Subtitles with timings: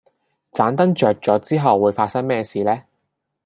[0.51, 2.85] 盏燈着咗之後會發生咩事呢